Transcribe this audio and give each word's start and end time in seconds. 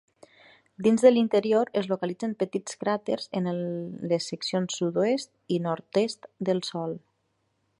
Dins 0.85 1.03
de 1.07 1.09
l'interior 1.11 1.69
es 1.81 1.89
localitzen 1.91 2.33
petits 2.39 2.79
cràters 2.83 3.29
en 3.41 3.49
les 4.13 4.31
seccions 4.33 4.79
sud-oest 4.81 5.33
i 5.57 5.61
nord-est 5.67 6.27
del 6.49 6.65
sòl. 6.71 6.97